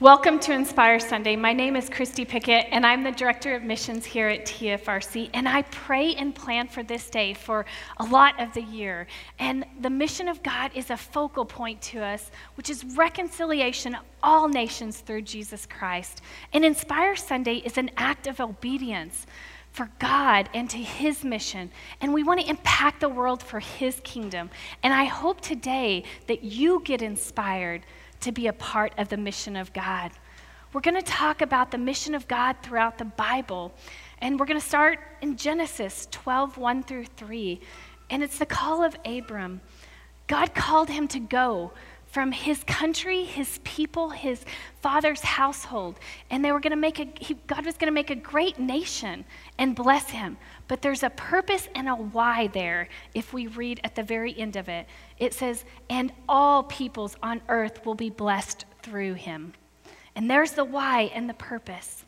[0.00, 1.36] Welcome to Inspire Sunday.
[1.36, 5.28] My name is Christy Pickett, and I'm the Director of Missions here at TFRC.
[5.34, 7.66] And I pray and plan for this day for
[7.98, 9.06] a lot of the year.
[9.38, 14.00] And the mission of God is a focal point to us, which is reconciliation of
[14.22, 16.22] all nations through Jesus Christ.
[16.54, 19.26] And Inspire Sunday is an act of obedience
[19.70, 21.70] for God and to His mission.
[22.00, 24.48] And we want to impact the world for His kingdom.
[24.82, 27.82] And I hope today that you get inspired
[28.20, 30.12] to be a part of the mission of God.
[30.72, 33.72] We're going to talk about the mission of God throughout the Bible.
[34.18, 37.60] And we're going to start in Genesis 12, 1 through 3.
[38.10, 39.60] And it's the call of Abram.
[40.26, 41.72] God called him to go
[42.10, 44.44] from his country, his people, his
[44.80, 45.98] father's household.
[46.28, 48.58] And they were going to make a, he, God was going to make a great
[48.58, 49.24] nation
[49.58, 50.36] and bless him.
[50.66, 54.56] But there's a purpose and a why there if we read at the very end
[54.56, 54.86] of it.
[55.18, 59.52] It says, and all peoples on earth will be blessed through him.
[60.16, 62.04] And there's the why and the purpose.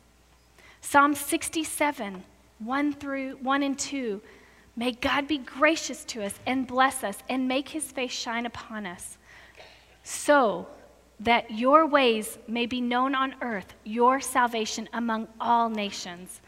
[0.81, 2.23] Psalm 67,
[2.59, 4.21] 1 through 1 and 2.
[4.75, 8.85] May God be gracious to us and bless us and make his face shine upon
[8.85, 9.17] us
[10.03, 10.67] so
[11.19, 16.41] that your ways may be known on earth, your salvation among all nations.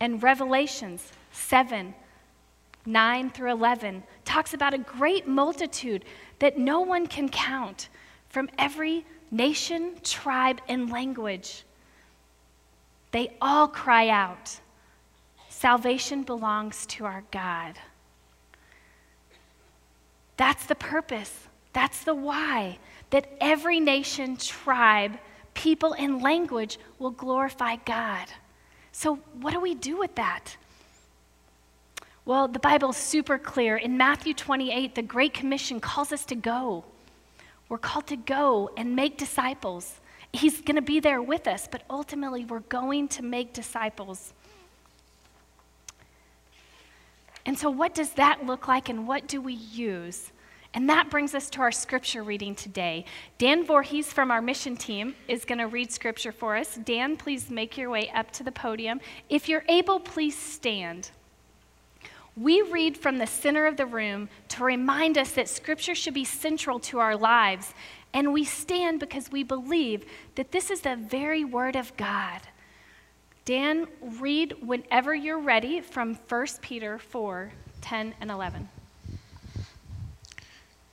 [0.00, 1.94] And Revelations 7
[2.88, 6.04] 9 through 11 talks about a great multitude
[6.38, 7.88] that no one can count
[8.28, 11.64] from every nation, tribe, and language.
[13.10, 14.60] They all cry out,
[15.48, 17.78] Salvation belongs to our God.
[20.36, 22.78] That's the purpose that's the why,
[23.10, 25.18] that every nation, tribe,
[25.52, 28.28] people, and language will glorify God.
[28.92, 30.56] So, what do we do with that?
[32.24, 33.76] Well, the Bible's super clear.
[33.76, 36.82] In Matthew 28, the Great Commission calls us to go.
[37.68, 40.00] We're called to go and make disciples.
[40.32, 44.32] He's going to be there with us, but ultimately, we're going to make disciples.
[47.44, 50.32] And so, what does that look like, and what do we use?
[50.76, 53.06] And that brings us to our scripture reading today.
[53.38, 56.78] Dan Voorhees from our mission team is going to read scripture for us.
[56.84, 59.00] Dan, please make your way up to the podium.
[59.30, 61.10] If you're able, please stand.
[62.36, 66.26] We read from the center of the room to remind us that scripture should be
[66.26, 67.72] central to our lives.
[68.12, 70.04] And we stand because we believe
[70.34, 72.42] that this is the very word of God.
[73.46, 73.86] Dan,
[74.20, 77.50] read whenever you're ready from 1 Peter 4
[77.80, 78.68] 10 and 11.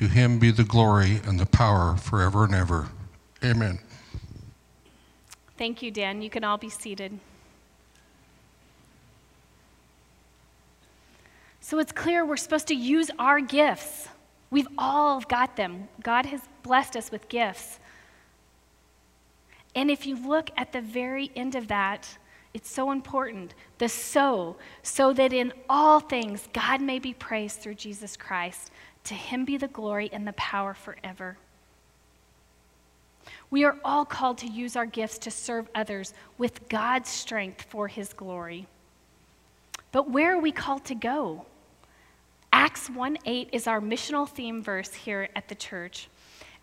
[0.00, 2.88] To him be the glory and the power forever and ever.
[3.44, 3.80] Amen.
[5.58, 6.22] Thank you, Dan.
[6.22, 7.20] You can all be seated.
[11.60, 14.08] So it's clear we're supposed to use our gifts.
[14.50, 15.88] We've all got them.
[16.02, 17.78] God has blessed us with gifts.
[19.74, 22.08] And if you look at the very end of that,
[22.54, 23.54] it's so important.
[23.76, 28.70] The so, so that in all things God may be praised through Jesus Christ.
[29.04, 31.36] To him be the glory and the power forever.
[33.50, 37.88] We are all called to use our gifts to serve others with God's strength for
[37.88, 38.66] his glory.
[39.92, 41.46] But where are we called to go?
[42.52, 46.08] Acts 1 8 is our missional theme verse here at the church.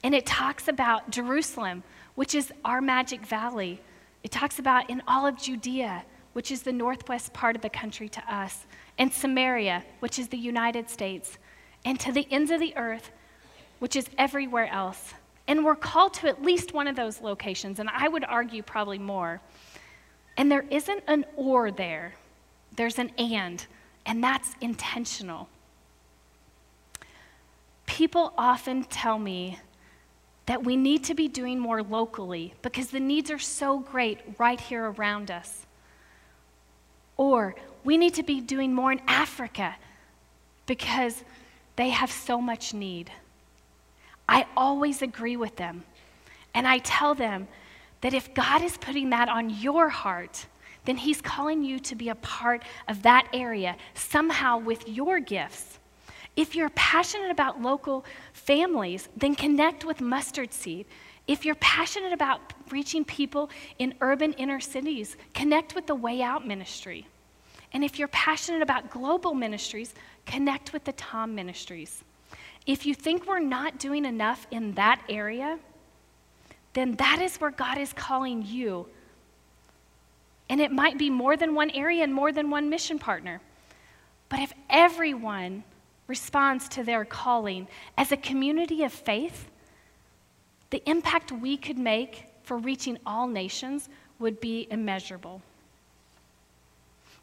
[0.04, 1.84] And it talks about Jerusalem,
[2.16, 3.82] which is our magic valley.
[4.24, 8.10] It talks about in all of Judea, which is the northwest part of the country
[8.10, 8.66] to us,
[8.98, 11.38] and Samaria, which is the United States,
[11.88, 13.12] and to the ends of the earth,
[13.80, 15.14] which is everywhere else.
[15.48, 19.00] And we're called to at least one of those locations, and I would argue probably
[19.00, 19.40] more.
[20.36, 22.14] And there isn't an or there,
[22.76, 23.66] there's an and,
[24.06, 25.48] and that's intentional.
[27.86, 29.58] People often tell me
[30.46, 34.60] that we need to be doing more locally because the needs are so great right
[34.60, 35.66] here around us.
[37.16, 37.56] Or
[37.86, 39.78] we need to be doing more in Africa
[40.66, 41.24] because
[41.78, 43.10] they have so much need.
[44.28, 45.84] I always agree with them.
[46.54, 47.48] And I tell them
[48.02, 50.46] that if God is putting that on your heart,
[50.86, 55.80] then He's calling you to be a part of that area somehow with your gifts.
[56.36, 60.86] If you're passionate about local families, then connect with Mustard Seed.
[61.28, 66.48] If you're passionate about reaching people in urban inner cities, connect with the Way Out
[66.48, 67.08] ministry.
[67.74, 69.94] And if you're passionate about global ministries,
[70.28, 72.04] connect with the Tom Ministries.
[72.68, 75.58] If you think we're not doing enough in that area,
[76.74, 78.88] then that is where God is calling you.
[80.50, 83.42] And it might be more than one area and more than one mission partner.
[84.30, 85.64] But if everyone
[86.08, 89.50] responds to their calling as a community of faith,
[90.70, 93.90] the impact we could make for reaching all nations
[94.20, 95.42] would be immeasurable.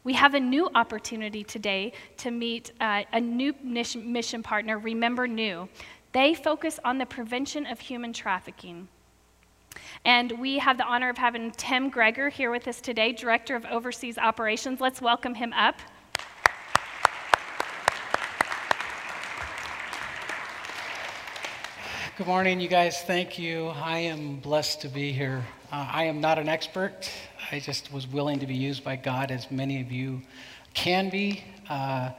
[0.05, 5.67] We have a new opportunity today to meet uh, a new mission partner, Remember Nhu.
[6.11, 8.87] They focus on the prevention of human trafficking.
[10.05, 13.65] And we have the honor of having Tim Greger here with us today, Director of
[13.65, 14.79] Overseas Operations.
[14.79, 15.79] Let's welcome him up.
[22.15, 23.01] Good morning, you guys.
[23.01, 23.69] Thank you.
[23.69, 25.43] I am blessed to be here.
[25.71, 27.09] Uh, I am not an expert.
[27.55, 30.21] I just was willing to be used by God, as many of you
[30.73, 31.41] can be.
[31.69, 32.09] Uh,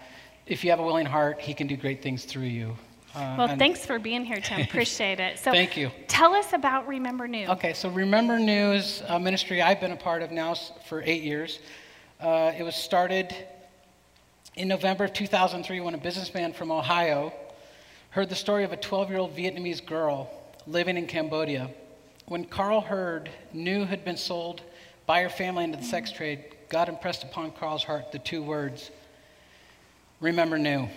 [0.46, 2.74] if you have a willing heart, He can do great things through you.
[3.14, 4.60] Uh, well, thanks for being here, Tim.
[4.62, 5.38] Appreciate it.
[5.38, 5.90] So, thank you.
[6.08, 7.50] Tell us about Remember Nhu.
[7.50, 11.22] Okay, so Remember Nhu is a ministry I've been a part of now for eight
[11.22, 11.58] years.
[12.18, 13.36] Uh, it was started
[14.54, 17.30] in November of 2003 when a businessman from Ohio
[18.08, 20.30] heard the story of a 12 year old Vietnamese girl
[20.66, 21.68] living in Cambodia.
[22.24, 24.62] When Carl heard Nhu had been sold
[25.06, 28.90] by her family into the sex trade, God impressed upon Carl's heart the two words
[30.20, 30.88] Remember Nhu.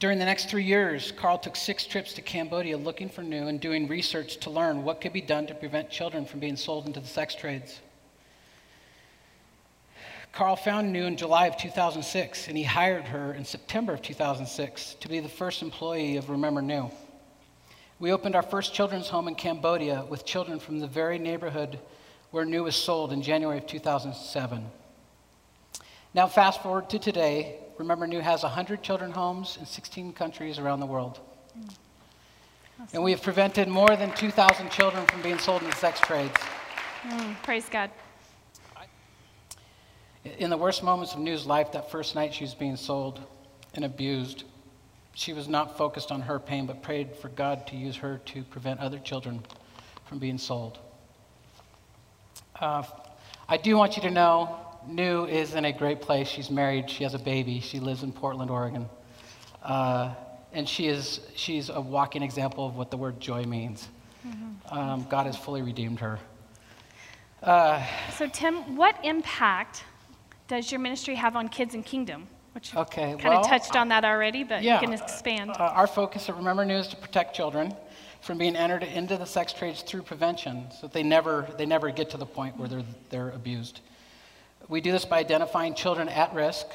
[0.00, 3.60] During the next three years, Carl took six trips to Cambodia looking for Nhu and
[3.60, 7.00] doing research to learn what could be done to prevent children from being sold into
[7.00, 7.80] the sex trades.
[10.32, 14.94] Carl found Nhu in July of 2006, and he hired her in September of 2006
[15.00, 16.92] to be the first employee of Remember Nhu.
[17.98, 21.80] We opened our first children's home in Cambodia with children from the very neighborhood
[22.30, 24.66] where Nhu was sold in January of 2007.
[26.14, 30.80] Now, fast forward to today, Remember Nhu has 100 children homes in 16 countries around
[30.80, 31.20] the world.
[31.56, 31.64] Mm.
[32.80, 32.88] Awesome.
[32.92, 36.34] And we have prevented more than 2,000 children from being sold into sex trades.
[37.04, 37.90] Mm, praise God.
[40.38, 43.20] In the worst moments of Nhu's life, that first night she was being sold
[43.74, 44.44] and abused,
[45.14, 48.42] she was not focused on her pain, but prayed for God to use her to
[48.44, 49.44] prevent other children
[50.04, 50.78] from being sold.
[52.60, 52.82] Uh,
[53.48, 54.56] I do want you to know
[54.88, 56.28] Nhu is in a great place.
[56.28, 58.88] She's married, she has a baby, she lives in Portland, Oregon.
[59.62, 60.14] Uh,
[60.52, 63.88] and she is, she's a walking example of what the word joy means.
[64.26, 64.76] Mm-hmm.
[64.76, 66.18] Um, God has fully redeemed her.
[67.42, 67.84] Uh,
[68.16, 69.84] so, Tim, what impact
[70.48, 72.26] does your ministry have on kids and kingdom?
[72.54, 75.50] Which okay, kind well, of touched on that already, but yeah, you can expand.
[75.50, 77.72] Uh, our focus at Remember Nhu is to protect children
[78.20, 81.90] from being entered into the sex trades through prevention, so that they never they never
[81.90, 83.80] get to the point where they're they're abused.
[84.68, 86.66] We do this by identifying children at risk,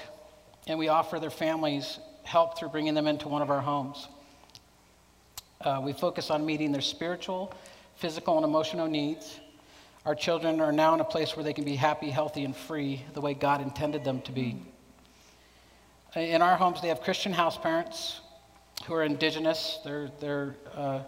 [0.67, 4.07] and we offer their families help through bringing them into one of our homes.
[5.61, 7.53] Uh, we focus on meeting their spiritual,
[7.95, 9.39] physical, and emotional needs.
[10.05, 13.01] Our children are now in a place where they can be happy, healthy, and free
[13.13, 14.61] the way God intended them to be.
[16.15, 18.19] In our homes, they have Christian house parents
[18.85, 19.79] who are indigenous.
[19.85, 20.99] They're, they're, uh,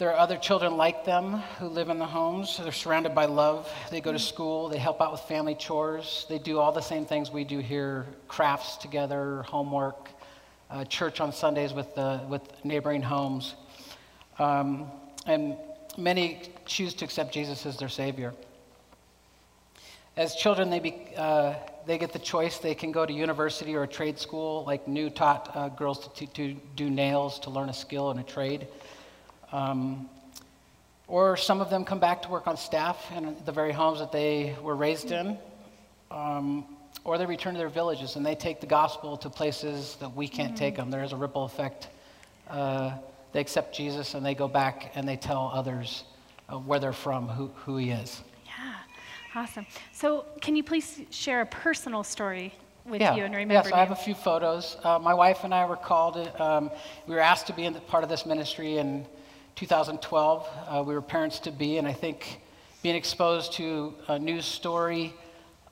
[0.00, 2.56] there are other children like them who live in the homes.
[2.56, 3.70] They're surrounded by love.
[3.90, 4.70] They go to school.
[4.70, 6.24] They help out with family chores.
[6.26, 10.08] They do all the same things we do here crafts together, homework,
[10.70, 13.56] uh, church on Sundays with, the, with neighboring homes.
[14.38, 14.90] Um,
[15.26, 15.58] and
[15.98, 18.32] many choose to accept Jesus as their Savior.
[20.16, 22.56] As children, they, be, uh, they get the choice.
[22.56, 26.26] They can go to university or a trade school, like Nhu taught uh, girls to,
[26.26, 28.66] to, do nails to learn a skill and a trade.
[29.52, 30.08] Um,
[31.10, 34.12] or some of them come back to work on staff in the very homes that
[34.12, 35.36] they were raised in.
[36.10, 36.64] Um,
[37.04, 40.28] or they return to their villages and they take the gospel to places that we
[40.28, 40.56] can't mm-hmm.
[40.56, 40.90] take them.
[40.90, 41.88] There is a ripple effect.
[42.48, 42.92] Uh,
[43.32, 46.04] they accept Jesus and they go back and they tell others
[46.48, 48.22] uh, where they're from, who, who he is.
[48.46, 49.66] Yeah, awesome.
[49.92, 52.52] So, can you please share a personal story
[52.84, 53.14] with yeah.
[53.14, 53.68] you and remember?
[53.68, 54.76] Yes, I have a few photos.
[54.82, 56.70] Uh, my wife and I were called, um,
[57.06, 59.06] we were asked to be in the, part of this ministry in
[59.60, 60.48] 2012.
[60.66, 62.40] Uh, we were parents to be, and I think
[62.82, 65.14] being exposed to a news story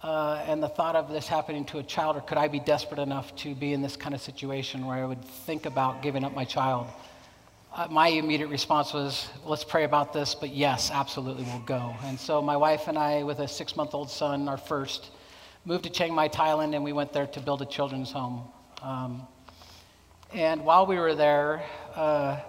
[0.02, 3.00] uh, and the thought of this happening to a child, or could I be desperate
[3.00, 6.34] enough to be in this kind of situation where I would think about giving up
[6.34, 6.86] my child?
[7.72, 11.94] uh, my immediate response was, let's pray about this, but yes, absolutely, we'll go.
[12.04, 15.12] And so my wife and I, with a six month old son, our first,
[15.64, 18.42] moved to Chiang Mai, Thailand, and we went there to build a children's home.
[18.82, 19.26] Um,
[20.34, 21.62] and while we were there,
[21.94, 22.40] uh,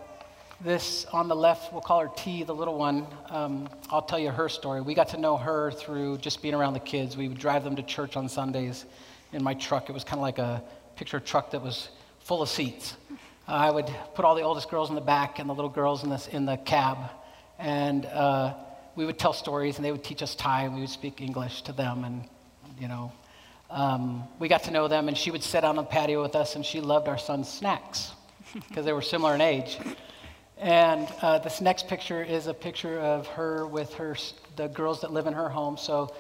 [0.62, 3.08] This on the left, we'll call her T, the little one.
[3.30, 4.82] Um, I'll tell you her story.
[4.82, 7.16] We got to know her through just being around the kids.
[7.16, 8.84] We would drive them to church on Sundays
[9.32, 9.88] in my truck.
[9.88, 10.62] It was kind of like a
[10.98, 11.88] picture truck that was
[12.20, 12.98] full of seats.
[13.10, 13.16] Uh,
[13.52, 16.10] I would put all the oldest girls in the back and the little girls in,
[16.10, 16.98] this, in the cab.
[17.58, 18.54] And uh,
[18.98, 21.62] we would tell stories, and they would teach us Thai, and we would speak English
[21.64, 22.04] to them.
[22.04, 22.26] And,
[22.78, 23.14] you know,
[23.70, 26.58] um, we got to know them, and she would sit on the patio with us,
[26.58, 28.12] and she loved our son's snacks
[28.68, 29.78] because they were similar in age.
[30.60, 34.18] And uh, this next picture is a picture of her with her,
[34.58, 35.78] the girls that live in her home.
[35.78, 36.14] So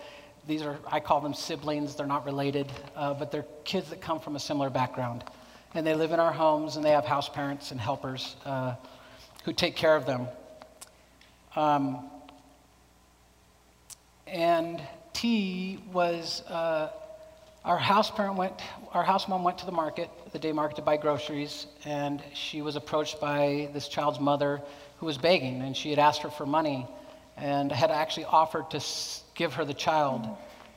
[0.47, 1.95] these are, I call them siblings.
[1.95, 5.25] They're not related, uh, but they're kids that come from a similar background.
[5.73, 8.75] And they live in our homes, and they have house parents and helpers uh,
[9.43, 10.27] who take care of them.
[11.57, 12.09] Um,
[14.25, 14.81] and
[15.11, 16.91] T was uh,
[17.65, 18.53] our house parent went,
[18.93, 22.61] our house mom went to the market, the day market, to buy groceries, and she
[22.61, 24.61] was approached by this child's mother
[24.97, 26.87] who was begging, and she had asked her for money,
[27.35, 28.81] and had actually offered to
[29.35, 30.27] give her the child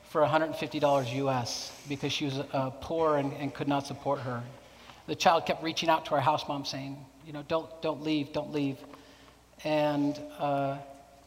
[0.09, 4.43] for $150 US because she was uh, poor and, and could not support her.
[5.07, 8.31] The child kept reaching out to our house mom, saying, "You know, don't don't leave,
[8.31, 8.77] don't leave,"
[9.65, 10.77] and uh,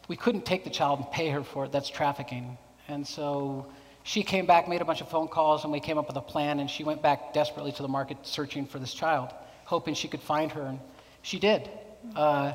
[0.08, 1.72] we couldn't take the child and pay her for it.
[1.72, 2.56] That's trafficking,
[2.88, 3.66] and so
[4.06, 6.20] she came back, made a bunch of phone calls, and we came up with a
[6.20, 6.60] plan.
[6.60, 9.34] And she went back desperately to the market searching for this child,
[9.64, 10.62] hoping she could find her.
[10.62, 10.78] And
[11.22, 11.68] she did.
[12.14, 12.52] Uh,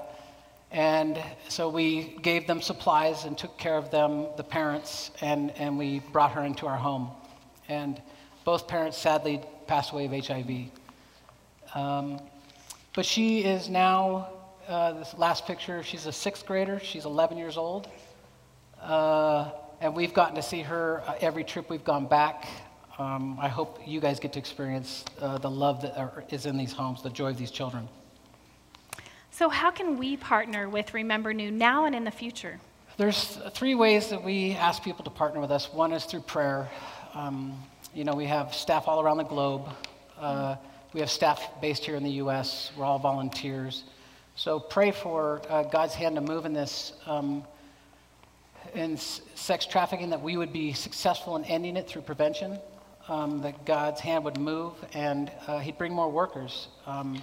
[0.72, 5.78] and so we gave them supplies and took care of them, the parents, and, and
[5.78, 7.10] we brought her into our home.
[7.68, 8.02] And
[8.46, 10.70] both parents sadly passed away of HIV.
[11.76, 12.22] Um,
[12.94, 14.30] but she is now,
[14.70, 16.80] uh, this last picture, she's a sixth grader.
[16.82, 17.90] She's 11 years old.
[18.82, 19.50] Uh,
[19.82, 22.48] and we've gotten to see her uh, every trip we've gone back.
[23.00, 26.56] Um, I hope you guys get to experience uh, the love that are, is in
[26.56, 27.90] these homes, the joy of these children.
[29.32, 32.60] So, how can we partner with Remember Nhu now and in the future?
[32.98, 35.74] There's three ways that we ask people to partner with us.
[35.74, 36.70] One is through prayer.
[37.16, 37.58] Um,
[37.96, 39.68] you know, we have staff all around the globe.
[40.20, 40.58] Uh,
[40.94, 42.72] we have staff based here in the U.S.
[42.78, 43.86] We're all volunteers.
[44.36, 46.94] So pray for uh, God's hand to move in this.
[47.08, 47.44] Um,
[48.74, 52.60] in sex trafficking, that we would be successful in ending it through prevention,
[53.08, 56.68] um, that God's hand would move and uh, He'd bring more workers.
[56.86, 57.22] Um,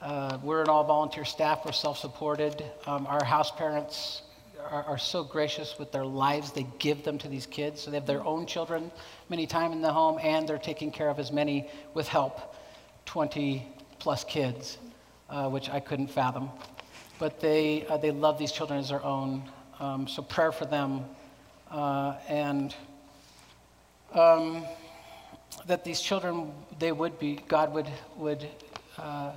[0.00, 2.64] uh, we're an all volunteer staff, we're self supported.
[2.86, 4.22] Um, our house parents
[4.70, 7.80] are, are, so gracious with their lives, they give them to these kids.
[7.80, 8.92] So they have their own children
[9.28, 12.54] many times in the home, and they're taking care of as many with help
[13.06, 13.66] 20
[13.98, 14.78] plus kids,
[15.30, 16.50] uh, which I couldn't fathom.
[17.18, 19.42] But they, uh, they love these children as their own.
[19.80, 21.04] Um, so prayer for them,
[21.70, 22.74] uh, and
[24.12, 24.64] um,
[25.66, 28.48] that these children, they would be, God would would
[28.96, 29.32] uh,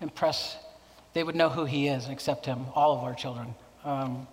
[0.00, 0.56] impress,
[1.14, 2.66] they would know who He is and accept Him.
[2.74, 3.54] All of our children.
[3.84, 4.26] Um,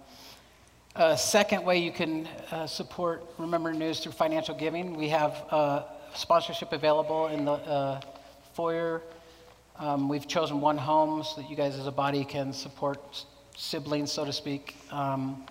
[0.96, 4.96] a second way you can uh, support Remember Nhu's through financial giving.
[4.96, 5.84] We have uh,
[6.14, 8.02] sponsorship available in the uh,
[8.54, 9.02] foyer.
[9.78, 14.12] Um, we've chosen one home so that you guys as a body can support siblings,
[14.12, 14.76] so to speak.
[14.92, 15.46] Um,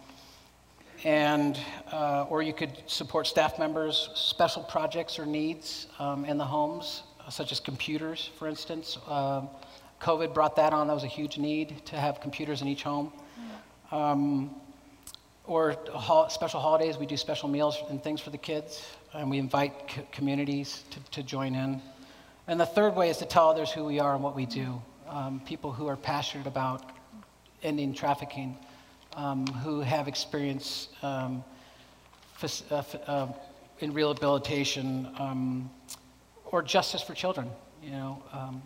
[1.04, 1.58] and,
[1.92, 7.02] uh, or you could support staff members' special projects or needs um, in the homes,
[7.28, 8.98] such as computers, for instance.
[9.06, 9.42] Uh,
[10.00, 10.86] COVID brought that on.
[10.86, 13.12] That was a huge need to have computers in each home.
[13.90, 14.54] Um,
[15.46, 19.38] or ho- special holidays, we do special meals and things for the kids, and we
[19.38, 19.72] invite
[20.10, 21.82] communities to, to join in.
[22.46, 24.80] And the third way is to tell others who we are and what we do.
[25.08, 26.82] Um, people who are passionate about
[27.64, 28.56] ending trafficking,
[29.16, 31.42] um, who have experience um,
[32.70, 33.26] uh, uh,
[33.80, 35.70] in rehabilitation um,
[36.46, 37.50] or justice for children.
[37.82, 38.62] You know, um,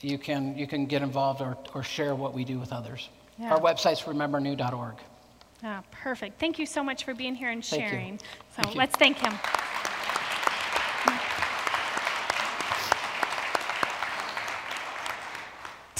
[0.00, 3.08] you can you can get involved or, or share what we do with others.
[3.38, 3.52] Yeah.
[3.52, 4.96] Our website's remembernhu.org.
[5.62, 6.38] Ah, perfect.
[6.38, 8.18] Thank you so much for being here and sharing.
[8.54, 9.32] So thank let's thank him.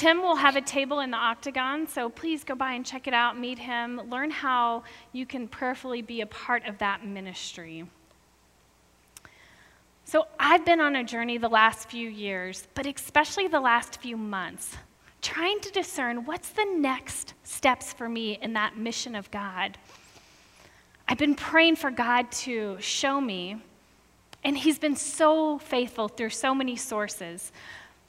[0.04, 3.14] Tim will have a table in the octagon, so please go by and check it
[3.14, 4.82] out, meet him, learn how
[5.12, 7.86] you can prayerfully be a part of that ministry.
[10.04, 14.18] So, I've been on a journey the last few years, but especially the last few
[14.18, 14.76] months,
[15.22, 19.78] trying to discern what's the next steps for me in that mission of God.
[21.08, 23.56] I've been praying for God to show me,
[24.44, 27.52] and He's been so faithful through so many sources.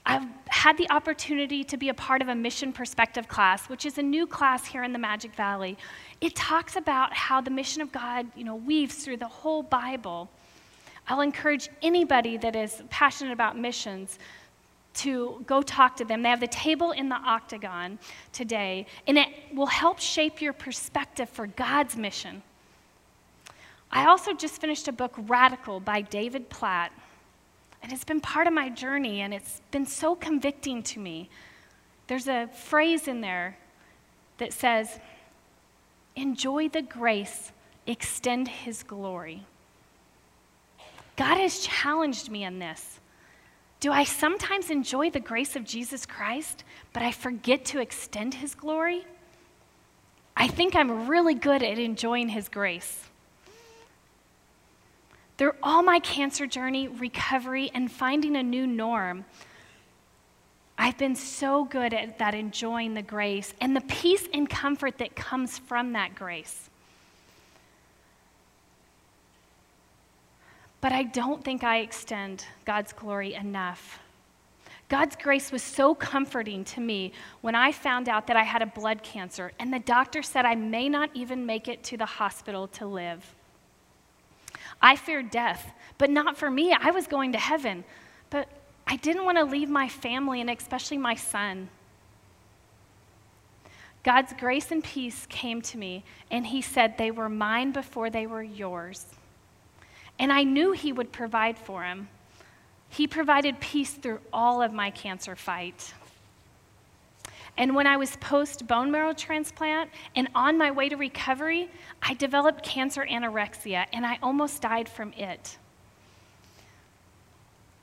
[0.05, 3.97] I've had the opportunity to be a part of a mission perspective class, which is
[3.97, 5.77] a new class here in the Magic Valley.
[6.21, 10.29] It talks about how the mission of God, you know, weaves through the whole Bible.
[11.07, 14.19] I'll encourage anybody that is passionate about missions
[14.95, 16.21] to go talk to them.
[16.21, 17.99] They have the table in the octagon
[18.31, 22.43] today, and it will help shape your perspective for God's mission.
[23.91, 26.91] I also just finished a book, Radical, by David Platt,
[27.85, 31.29] and it's been part of my journey, and it's been so convicting to me.
[32.07, 33.59] There's a phrase in there
[34.39, 34.99] that says,
[36.15, 37.51] Enjoy the grace,
[37.85, 39.45] extend his glory.
[41.15, 42.99] God has challenged me in this.
[43.79, 48.55] Do I sometimes enjoy the grace of Jesus Christ, but I forget to extend his
[48.55, 49.05] glory?
[50.35, 53.03] I think I'm really good at enjoying his grace.
[55.37, 59.25] Through all my cancer journey, recovery, and finding a new norm,
[60.77, 65.15] I've been so good at that enjoying the grace and the peace and comfort that
[65.15, 66.69] comes from that grace.
[70.81, 73.99] But I don't think I extend God's glory enough.
[74.87, 77.11] God's grace was so comforting to me
[77.41, 80.55] when I found out that I had a blood cancer, and the doctor said I
[80.55, 83.34] may not even make it to the hospital to live.
[84.85, 86.71] I feared death, but not for me.
[86.71, 87.83] I was going to heaven.
[88.29, 88.47] But
[88.85, 91.69] I didn't want to leave my family and especially my son.
[94.03, 98.27] God's grace and peace came to me, and He said, They were mine before they
[98.27, 99.07] were yours.
[100.19, 102.07] And I knew He would provide for him.
[102.87, 105.95] He provided peace through all of my cancer fight.
[107.57, 111.69] And when I was post bone marrow transplant and on my way to recovery,
[112.01, 115.57] I developed cancer anorexia and I almost died from it.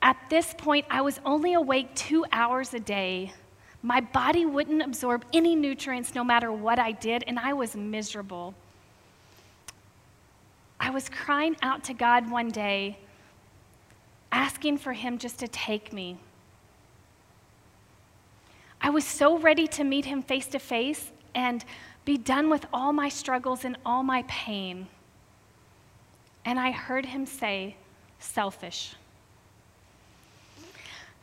[0.03, 3.31] At this point, I was only awake two hours a day.
[3.81, 8.53] My body wouldn't absorb any nutrients no matter what I did, and I was miserable.
[10.77, 12.97] I was crying out to God one day,
[14.31, 16.17] asking for Him just to take me.
[18.93, 21.65] Was so ready to meet him face to face and
[22.05, 24.85] be done with all my struggles and all my pain.
[26.45, 27.75] And I heard him say,
[28.19, 28.93] selfish.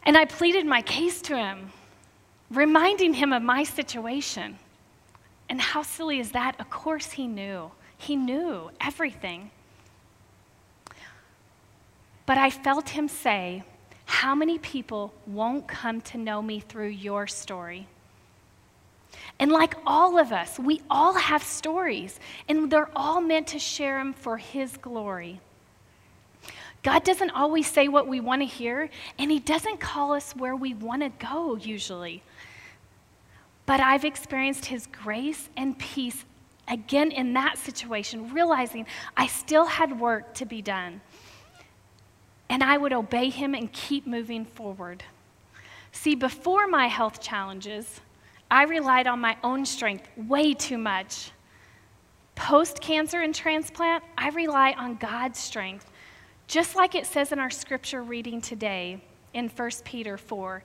[0.05, 1.71] And I pleaded my case to him,
[2.51, 4.59] reminding him of my situation.
[5.49, 6.59] And how silly is that?
[6.59, 7.71] Of course, he knew.
[7.97, 9.53] He knew everything.
[12.27, 13.63] But I felt him say,
[14.11, 17.87] how many people won't come to know me through your story?
[19.39, 22.19] And like all of us, we all have stories,
[22.49, 25.41] and they're all meant to share them for His glory.
[26.83, 30.57] God doesn't always say what we want to hear, and He doesn't call us where
[30.57, 32.21] we want to go usually.
[33.65, 36.25] But I've experienced His grace and peace
[36.67, 41.01] again in that situation, realizing I still had work to be done
[42.51, 45.05] and I would obey him and keep moving forward.
[45.93, 48.01] See, before my health challenges,
[48.51, 51.31] I relied on my own strength way too much.
[52.35, 55.89] Post cancer and transplant, I rely on God's strength.
[56.49, 59.01] Just like it says in our scripture reading today
[59.33, 60.65] in 1 Peter 4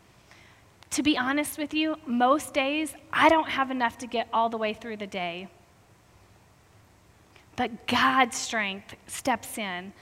[0.91, 4.57] To be honest with you, most days I don't have enough to get all the
[4.57, 5.47] way through the day.
[7.55, 9.93] But God's strength steps in.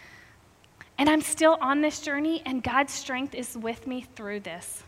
[0.97, 4.83] And I'm still on this journey, and God's strength is with me through this.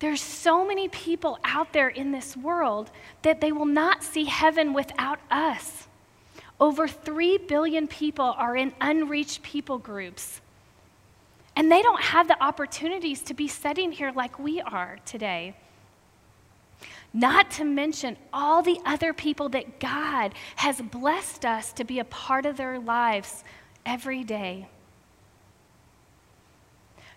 [0.00, 2.90] There's so many people out there in this world
[3.22, 5.88] that they will not see heaven without us.
[6.60, 10.40] Over 3 billion people are in unreached people groups.
[11.58, 15.56] And they don't have the opportunities to be sitting here like we are today.
[17.12, 22.04] Not to mention all the other people that God has blessed us to be a
[22.04, 23.42] part of their lives
[23.84, 24.68] every day.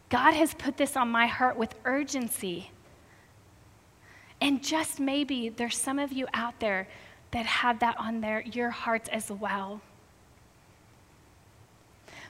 [0.09, 2.71] God has put this on my heart with urgency.
[4.41, 6.87] And just maybe there's some of you out there
[7.29, 9.81] that have that on their, your hearts as well.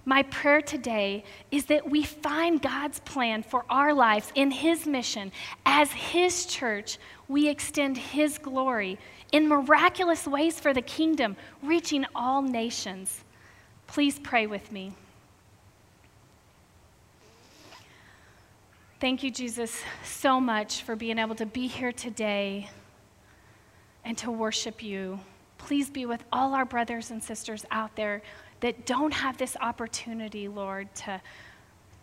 [0.03, 5.31] My prayer today is that we find God's plan for our lives in His mission.
[5.65, 8.97] As His church, we extend His glory
[9.31, 13.23] in miraculous ways for the kingdom, reaching all nations.
[13.85, 14.93] Please pray with me.
[18.99, 22.69] Thank you, Jesus, so much for being able to be here today
[24.03, 25.19] and to worship you.
[25.57, 28.21] Please be with all our brothers and sisters out there
[28.61, 31.21] that don't have this opportunity, Lord, to,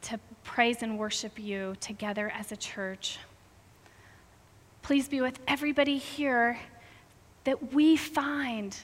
[0.03, 3.18] to praise and worship you together as a church.
[4.83, 6.59] Please be with everybody here
[7.44, 8.77] that we find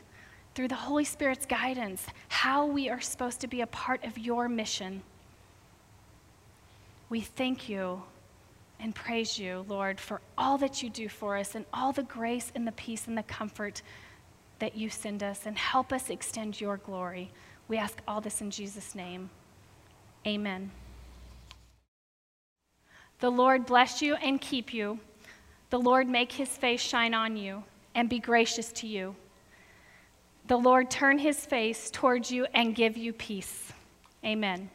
[0.54, 4.48] through the Holy Spirit's guidance how we are supposed to be a part of your
[4.48, 5.02] mission.
[7.08, 8.02] We thank you
[8.78, 12.52] and praise you, Lord, for all that you do for us and all the grace
[12.54, 13.82] and the peace and the comfort
[14.58, 17.30] that you send us and help us extend your glory.
[17.68, 19.30] We ask all this in Jesus' name.
[20.26, 20.70] Amen.
[23.20, 24.98] The Lord bless you and keep you.
[25.70, 29.16] The Lord make his face shine on you and be gracious to you.
[30.46, 33.72] The Lord turn his face towards you and give you peace.
[34.24, 34.68] Amen.